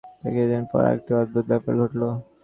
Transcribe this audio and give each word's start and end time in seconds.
তার 0.13 0.31
কিছুদিন 0.35 0.63
পর 0.69 0.81
আরেকটি 0.83 1.11
অদ্ভুত 1.15 1.45
ব্যাপার 1.51 1.73
ঘটল। 1.81 2.01